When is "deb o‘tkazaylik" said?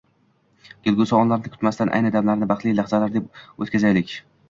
3.21-4.21